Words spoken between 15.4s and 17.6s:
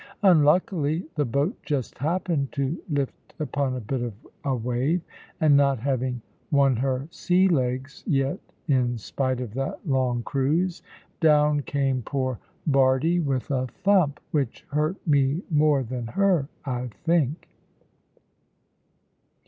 more than her, I think.